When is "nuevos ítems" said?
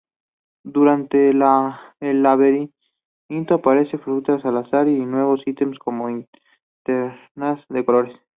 5.05-5.77